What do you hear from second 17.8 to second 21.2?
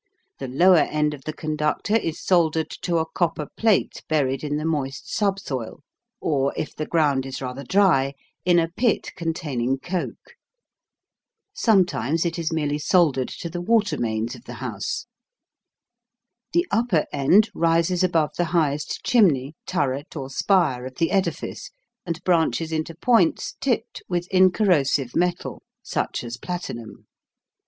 above the highest chimney, turret, or spire of the